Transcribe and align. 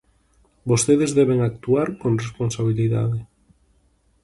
Vostedes 0.69 1.11
deben 1.19 1.39
actuar 1.41 1.87
con 2.01 2.11
responsabilidade. 2.23 3.19